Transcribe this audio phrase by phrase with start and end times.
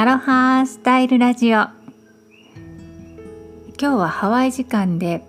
[0.00, 1.58] アロハスタイルラジオ。
[1.58, 1.72] 今
[3.76, 5.24] 日はハワイ時間で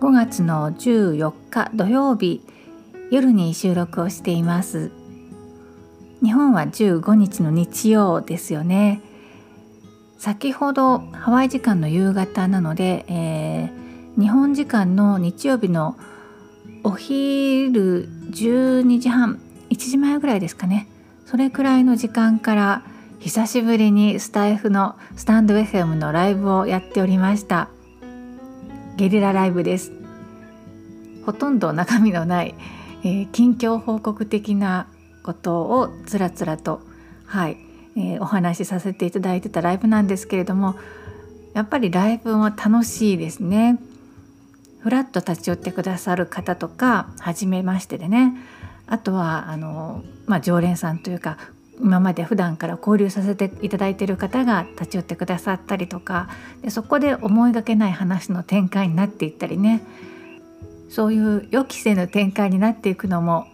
[0.00, 2.40] 5月の14日土曜日
[3.10, 4.90] 夜に収録をしています。
[6.22, 9.02] 日本は15日の日曜ですよね。
[10.16, 15.98] 先ほどハワイ時間の夕方なので、えー、日本時間の日曜日の
[16.82, 19.38] お昼12時半
[19.68, 20.88] 1時前ぐらいですかね。
[21.26, 22.82] それくらいの時間から
[23.20, 27.68] 久しぶりにスタイフのスタンド FM のライブをやっておりました。
[28.96, 29.90] ゲリラライブです。
[31.26, 32.54] ほとんど中身のない、
[33.02, 34.86] えー、近況報告的な
[35.24, 36.80] ことをつらつらと
[37.26, 37.58] はい、
[37.96, 40.76] えー、お話しさせていただいてたライブなんですけれども
[41.54, 43.80] やっぱりライブも楽しいですね。
[44.80, 48.36] ふらっと立ち寄ってくださる方とか初めましてでね。
[48.86, 51.36] あとはあの、まあ、常連さんというか
[51.80, 56.28] 今まで普段から交流させていただいている方が立ち寄ってくださったりとか
[56.62, 59.82] でそこで思いがけない話の展開になっていったりね
[60.88, 63.46] そういう予期せぬ展開になっていくのも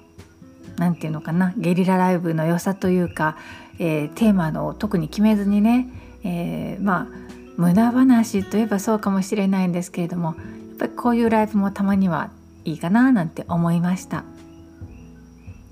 [0.77, 3.37] 何て言うのかなゲリラライブの良さというか、
[3.79, 5.89] えー、テーマの特に決めずにね、
[6.25, 7.25] えー、まあ
[7.57, 10.37] 無駄話といえばそうかもしれないんですけれどもやっ
[10.79, 12.31] ぱりこういうライブもたまには
[12.65, 14.25] いいかななんて思いました。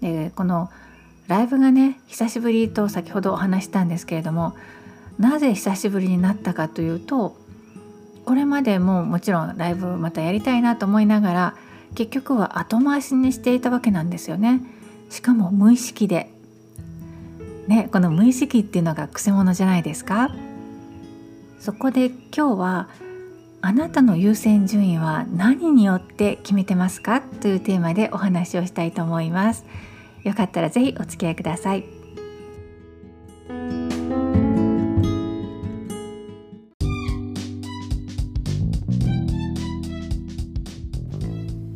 [0.01, 0.69] でこの
[1.29, 4.55] ライブがね久しぶりと先ほどお話したんですけれども
[5.19, 7.37] なぜ久しぶりになったかというと
[8.25, 11.57] これまでももちろんライブまたやりたいなと思いながら
[11.95, 14.63] 結局は後回しにしていたわけなんですよね。
[15.11, 16.31] しかも無意識で。
[17.69, 20.31] ねこの無意識っていうのがくせ者じゃないですか。
[21.61, 22.89] そこで今日は
[23.61, 29.65] あなたの優先順位は何によって決めてますかというテーマでお話をしたいと思います。
[30.25, 32.03] よかったらぜひお付き合いください。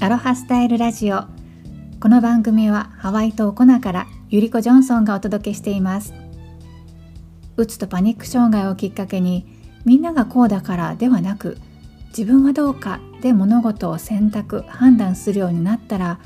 [0.07, 1.25] アロハスタイルラジオ
[1.99, 6.15] この番組はハワイ島コナからゆりこジョンソンがお届けしています
[7.57, 9.49] うつとパニック障害をきっかけに
[9.85, 11.59] みんながこうだからではなく
[12.11, 16.21] 自分はどうかで物事を選択判断するようになったら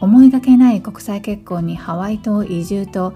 [0.00, 3.12] 思いがけない国際結婚にハワイ島移住と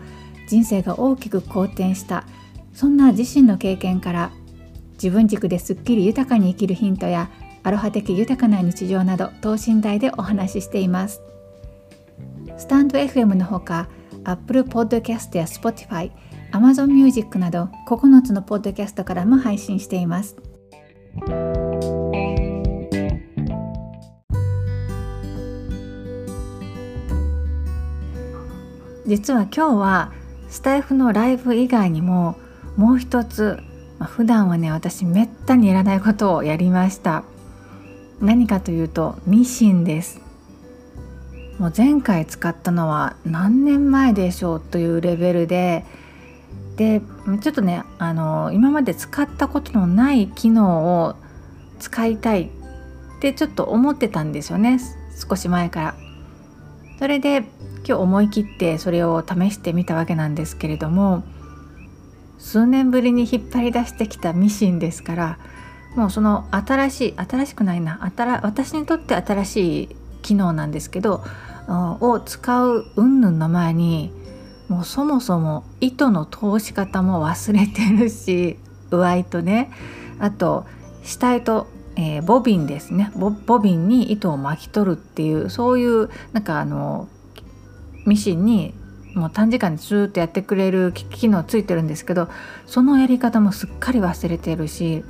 [0.49, 2.25] 人生が大きく好転した
[2.73, 4.31] そんな自身の経験から
[4.95, 7.31] 自分軸ですっきり豊かに生きるヒントや
[7.63, 11.23] アロハ的豊かな日常など等身大でお話ししています
[12.57, 13.89] スタンド FM のほか
[14.25, 16.11] Apple Podcast や Spotify
[16.53, 20.37] Amazon Music など9つのポッドキャストからも配信しています。
[29.07, 30.13] 実は今日は
[30.49, 32.37] スタイフのライブ以外にも
[32.77, 33.59] もう一つ、
[33.99, 37.25] まあ、普段はね私めったにやらないことをやりました。
[38.21, 40.21] 何かというとミシンです。
[41.59, 45.85] もう前回使ったのは何年前でしょうというレベルで。
[46.77, 47.01] で
[47.41, 51.15] ちょっとねあの今まで使ったことのない機能を
[51.79, 54.81] 使いたいってちょっと思ってたんですよね。
[55.29, 55.95] 少し前から。
[56.99, 57.45] それで
[57.87, 61.23] 今日思い切ってそれを試してみたわけなんですけれども
[62.39, 65.39] 数年ぶりに引っ張り出してきたミシンですから
[65.97, 67.99] もうその新しい新しくないな
[68.43, 71.23] 私にとって新しい機能なんですけど
[71.69, 74.13] を使う云々の前に
[74.69, 78.59] もうそもそも糸の通し方も忘れてるし
[78.91, 79.71] 上糸ね
[80.19, 80.67] あと
[81.03, 83.13] 下糸えー、ボビンですね。
[83.15, 87.09] ボビンに糸を巻き取るっていうそういうなんかあの
[88.07, 88.75] ミシンに
[89.15, 92.29] もう短時間でずっとやってくれる機能ついてるんですけど
[92.67, 95.05] そのやり方もすっかり忘れてるし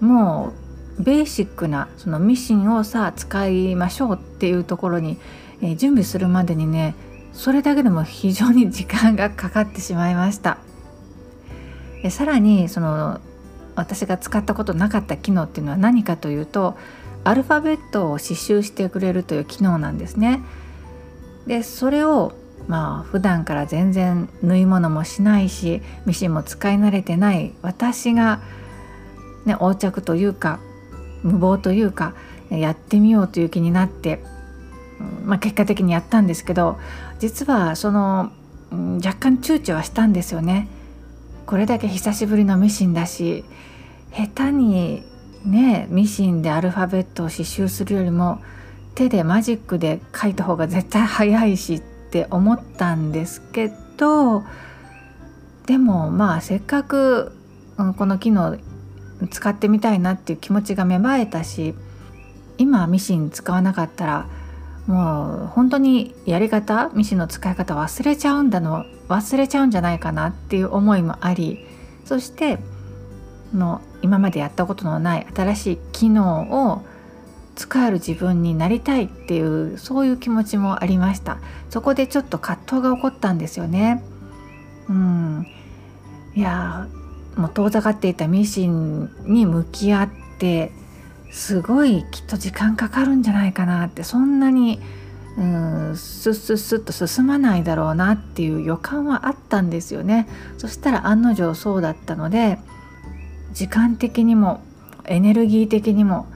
[0.00, 0.52] も
[0.98, 5.18] うベーシックなそのミシンをさあ使いましょうっていうところに、
[5.62, 6.94] えー、準備するまでにね
[7.32, 10.58] それだけでも非常に時間がかかってしまいました。
[12.02, 13.20] えさらにその
[13.76, 16.76] 私が使ったことなかった機能っていうのは何かというと
[17.22, 20.40] アルファベットを刺繍してくれるという機能なんですね。
[21.48, 22.32] でそれを
[22.68, 28.42] まあ普段から全然縫い物もしないしミシンも使い慣れてない私が、
[29.46, 30.60] ね、横着というか
[31.22, 32.14] 無謀というか
[32.50, 34.22] やってみようという気になって、
[35.24, 36.78] まあ、結果的にやったんですけど
[37.18, 38.30] 実はその
[38.70, 40.68] 若干躊躇はしたんですよね。
[41.46, 43.42] これだけ久しぶりのミシンだし
[44.12, 45.02] 下手に
[45.46, 48.42] ねミシンでアルファベットを刺繍するよりも
[48.98, 54.42] 手でマジックで書いた方が絶対早いしって思ったんですけど
[55.66, 57.32] でもまあせっかく、
[57.76, 58.58] この機能
[59.30, 61.74] 使ってみたいなっていう気持ちが芽生えたし
[62.56, 64.26] 今ミシン使わなかったら
[64.88, 71.64] もう本当にやり方ミシンの使い方忘れちゃうんだの忘れちゃうんじゃないかなっていう思いもあり
[72.04, 72.58] そして
[73.54, 76.82] の今までやったことのない新しい機能を
[77.58, 81.38] 使える自分になりたいっていうそういう気持ちもありました。
[81.70, 84.04] そこでちょっと葛藤が起こったんですよね。
[84.88, 85.46] うん。
[86.36, 86.86] いや
[87.36, 90.08] もう遠ざかっていたミシンに向き合っ
[90.38, 90.70] て
[91.32, 94.78] すごいきっと時間かかるんじゃないかなってそんなに
[95.36, 100.28] うんスッスッスッと進まないだろうなっていう予感はあったんですよね。
[100.58, 102.60] そしたら案の定そうだったので
[103.52, 104.62] 時間的にも
[105.06, 106.26] エネルギー的にも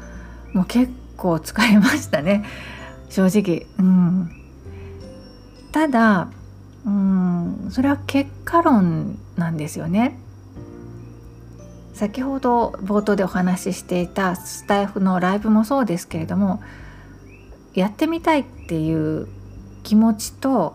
[0.53, 0.93] もう結
[1.23, 2.45] 構疲れましたね
[3.09, 3.67] 正直。
[3.79, 4.31] うん、
[5.71, 6.29] ただ
[6.85, 10.19] うんそれは結果論なんですよね。
[11.95, 16.63] 先ほど冒頭でお話ししていたスタイフのライブもそうですけれども
[17.75, 19.29] やってみたいっていう
[19.83, 20.75] 気持ちと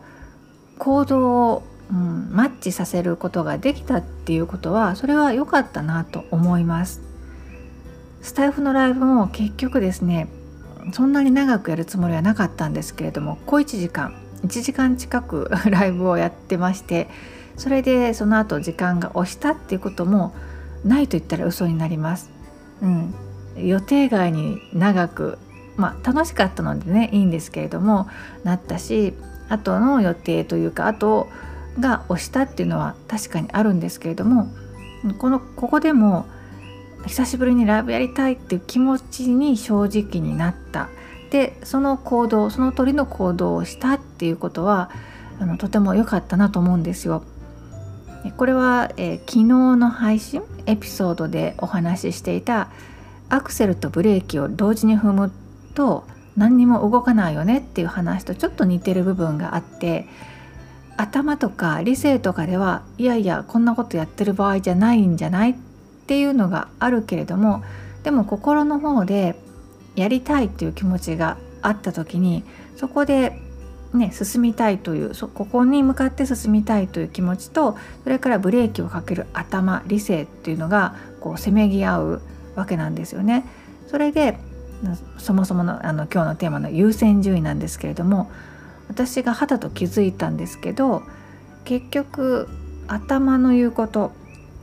[0.77, 7.01] 行動を、うん、マッチさせることができたっていうことはそれは良かったなと思います。
[8.21, 10.27] スタイフのライブも結局ですね
[10.91, 17.09] そんなに長くやるつもりはなかったんですけれども小1時間1時間近く ライブをやってまして
[17.57, 20.33] それでその後時間が押したっていうことも
[20.85, 22.29] ないと言ったら嘘になります。
[22.81, 23.13] うん、
[23.57, 25.39] 予定外に長く
[25.75, 28.07] まあ楽しかったのでねいいんですけれども
[28.43, 29.15] なったし
[29.49, 31.27] 後の予定というか後
[31.79, 34.49] が押したっていうのは確かにあるんですけれども
[35.17, 36.27] このここでも
[37.05, 40.89] 久しぶりにライブやりたいっていう気持ちに正直になった
[41.29, 44.89] でその行動その鳥の行動をしたっていうことは
[45.39, 47.23] あのとても良かったなと思うんですよ。
[48.35, 49.43] これは、えー、昨日
[49.77, 52.69] の配信エピソードでお話ししていた
[53.29, 55.31] アクセルとブレーキを同時に踏む
[55.75, 56.05] と
[56.35, 60.07] 何にも動かないよねっていう話とちょっと似てる部分があって
[60.97, 65.55] 頭とか理性とかではいやいやこんなことやってる場合じゃないんじゃないっ
[66.07, 67.65] っていうのがあるけれども
[68.03, 69.35] でも心の方で
[69.97, 72.45] やりたいっていう気持ちがあった時に
[72.77, 73.41] そこで
[73.93, 82.21] ね、進みたいというそここに向かって進みたいという気持ちとそれからブレーキをかける頭理性っていうのがこうせめぎ合う
[82.55, 83.45] わけなんですよね。
[83.87, 84.37] それで
[85.17, 88.29] そもそものあの今日のテーマの優先順位なんですけれども
[88.89, 91.01] 私が肌と気づいたんですけど
[91.63, 92.49] 結局
[92.87, 94.11] 頭の言うこと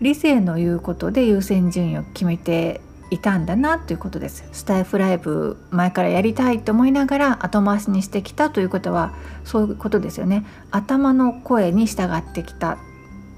[0.01, 2.81] 理性の言うことで優先順位を決めて
[3.11, 4.45] いたんだなということです。
[4.53, 9.13] スタイフライブ前からやりたいと思いながら後回しにしてきたということは
[9.45, 10.45] そういうことですよね。
[10.71, 12.79] 頭の声に従ってきたっ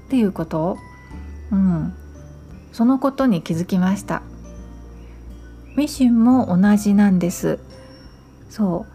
[0.09, 0.77] ていうこと。
[1.51, 1.93] うん。
[2.71, 4.21] そのことに気づきました。
[5.75, 7.59] ミシンも同じなんです。
[8.49, 8.85] そ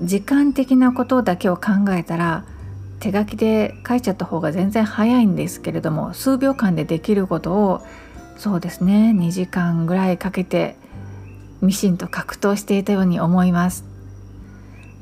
[0.00, 0.06] う。
[0.06, 2.44] 時間的なことだけを考えたら
[3.00, 7.82] 手書きで書いちゃった方が全然早いんですけれども数秒間でできることを
[8.36, 10.76] そうですね2時間ぐらいかけて
[11.62, 13.84] ミシンと格闘していたように思います。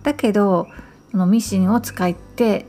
[0.02, 0.68] だけど
[1.10, 2.66] そのミシンを使って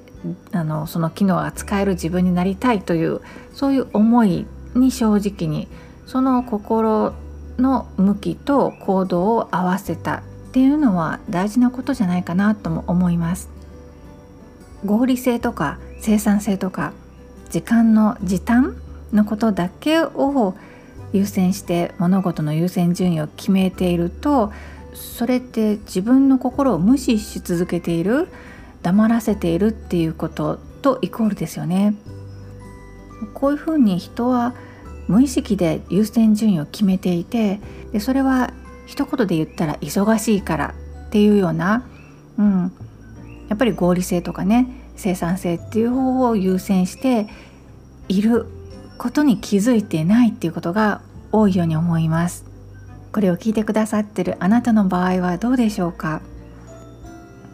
[0.51, 3.21] あのその機能が使える自分になりたいという
[3.53, 5.67] そういう思いに正直に
[6.05, 7.13] その心
[7.57, 10.21] の向きと行動を合わせたっ
[10.51, 13.54] ていうのは大事なことじゃないかなとも思います。
[14.85, 16.93] 合理性とか生産性とか
[17.49, 18.75] 時間の時短
[19.13, 20.55] のことだけを
[21.13, 24.51] 優先して物事の優先順位を決めていると
[24.93, 28.27] それって自分の心を無視し続けている
[28.81, 31.95] 黙らせているっていうこととイコールですよね。
[33.33, 34.53] こういうふうに人は
[35.07, 37.59] 無意識で優先順位を決めていて
[37.91, 38.51] でそれは
[38.85, 40.75] 一言で言ったら忙しいから
[41.07, 41.85] っていうような、
[42.37, 42.71] うん、
[43.49, 47.27] やっぱり合理性とかね生産性っていう方を優先して
[48.07, 48.47] いる
[48.97, 52.45] ことに気づいてないっていうことが多いように思います。
[53.11, 56.21] これを聞いてくださってるあなたの場合はどうでしょうか？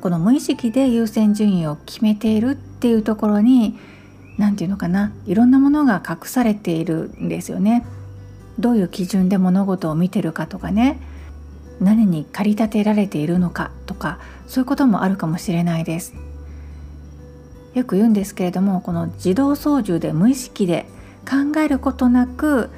[0.01, 3.77] この無意識で優先順位を決めているっていうところに
[4.37, 7.85] 何て言うのかないろんなものが隠されているんですよね。
[8.57, 10.99] どういう基準で物事を見てるかとかね。
[11.81, 16.13] 何に駆り立てられているのかとかそういうこともあるかもしれないです。
[17.73, 20.85] よく言うんですけれどもこの自動操縦で無意識で
[21.21, 22.69] 考えることなく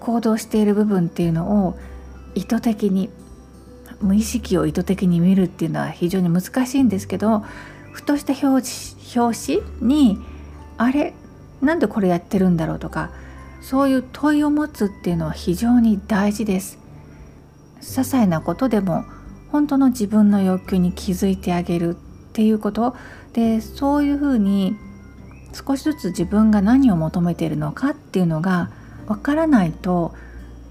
[0.00, 1.78] 行動している部分っていうのを
[2.34, 3.10] 意図的に
[4.00, 7.44] 無意識を意図的に見るっていうのは非常に難しいんですけど
[7.92, 8.66] ふとした表
[9.18, 10.18] 表紙に
[10.78, 11.14] あれ？
[11.60, 13.10] なんでこれやってるんだろうとか
[13.60, 16.77] そういう問いを持つっていうのは非常に大事です。
[17.80, 19.04] 些細なことでも
[19.50, 22.96] 本当の自分の欲求に気づいてあげるっていうこと
[23.32, 24.76] でそういうふうに
[25.52, 28.70] 少しずつ自分が何を求めているのかっていうのが
[29.06, 30.14] わからないと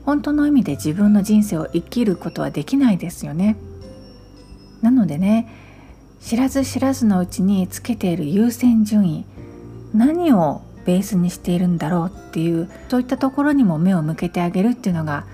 [0.06, 3.58] 本当の意味で自分の人生を生きることはできないですよね。
[4.82, 5.50] なのでね
[6.22, 9.26] 知らず知らずのうちにつけている優先順位
[9.94, 15.26] 何をベースにしているんだろうっていうそういったところにも目を向けてあげるっていうのが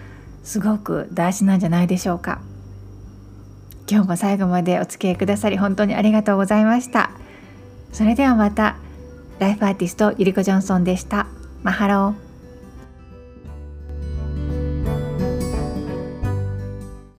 [0.43, 2.41] すごく大事なんじゃないでしょうか。
[3.89, 7.12] 今日も最後までお付き合いくださり本当にありがとうございました。
[7.91, 8.77] それではまた
[9.39, 11.27] ライフアーティストゆりこジョンソンでした。
[11.63, 12.23] マハロー。